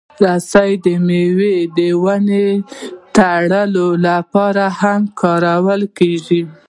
رسۍ 0.23 0.71
د 0.85 0.87
مېوې 1.07 1.55
د 1.77 1.79
ونو 2.03 2.45
تړلو 3.15 3.87
لپاره 4.07 4.63
هم 4.79 5.01
کارېږي. 5.19 6.41